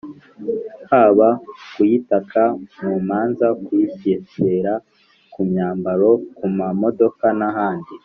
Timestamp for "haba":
0.89-1.29